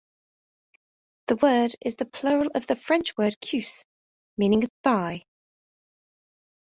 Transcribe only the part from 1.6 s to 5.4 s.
is the plural of the French word "cuisse" meaning 'thigh'.